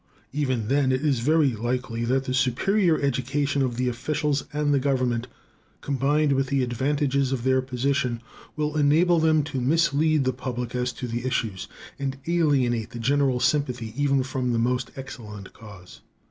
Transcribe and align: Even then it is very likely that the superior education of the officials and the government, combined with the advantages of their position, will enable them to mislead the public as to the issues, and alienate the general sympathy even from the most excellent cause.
Even 0.33 0.67
then 0.67 0.91
it 0.91 1.05
is 1.05 1.19
very 1.19 1.51
likely 1.53 2.03
that 2.05 2.23
the 2.23 2.33
superior 2.33 2.99
education 3.01 3.61
of 3.61 3.77
the 3.77 3.87
officials 3.87 4.45
and 4.51 4.73
the 4.73 4.79
government, 4.79 5.27
combined 5.81 6.33
with 6.33 6.47
the 6.47 6.63
advantages 6.63 7.31
of 7.31 7.43
their 7.43 7.61
position, 7.61 8.19
will 8.55 8.77
enable 8.77 9.19
them 9.19 9.43
to 9.43 9.61
mislead 9.61 10.23
the 10.23 10.33
public 10.33 10.73
as 10.73 10.91
to 10.91 11.07
the 11.07 11.23
issues, 11.23 11.67
and 11.99 12.17
alienate 12.25 12.89
the 12.89 12.97
general 12.99 13.39
sympathy 13.39 13.93
even 13.95 14.23
from 14.23 14.51
the 14.53 14.57
most 14.57 14.89
excellent 14.95 15.53
cause. 15.53 16.01